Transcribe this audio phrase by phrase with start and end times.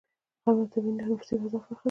[0.43, 1.79] غرمه د طبیعي تنفسي فضا برخه ده